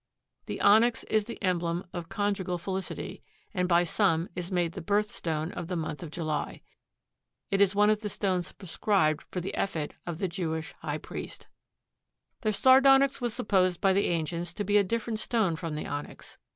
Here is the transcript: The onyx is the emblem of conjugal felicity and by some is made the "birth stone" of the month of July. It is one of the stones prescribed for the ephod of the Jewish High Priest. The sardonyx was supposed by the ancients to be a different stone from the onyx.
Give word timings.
The 0.47 0.59
onyx 0.61 1.03
is 1.11 1.25
the 1.25 1.39
emblem 1.43 1.85
of 1.93 2.09
conjugal 2.09 2.57
felicity 2.57 3.21
and 3.53 3.69
by 3.69 3.83
some 3.83 4.29
is 4.35 4.51
made 4.51 4.71
the 4.71 4.81
"birth 4.81 5.11
stone" 5.11 5.51
of 5.51 5.67
the 5.67 5.75
month 5.75 6.01
of 6.01 6.09
July. 6.09 6.63
It 7.51 7.61
is 7.61 7.75
one 7.75 7.91
of 7.91 8.01
the 8.01 8.09
stones 8.09 8.51
prescribed 8.51 9.21
for 9.29 9.39
the 9.41 9.53
ephod 9.53 9.93
of 10.07 10.17
the 10.17 10.27
Jewish 10.27 10.73
High 10.79 10.97
Priest. 10.97 11.49
The 12.41 12.51
sardonyx 12.51 13.21
was 13.21 13.35
supposed 13.35 13.79
by 13.79 13.93
the 13.93 14.07
ancients 14.07 14.55
to 14.55 14.63
be 14.63 14.77
a 14.77 14.83
different 14.83 15.19
stone 15.19 15.55
from 15.55 15.75
the 15.75 15.85
onyx. 15.85 16.39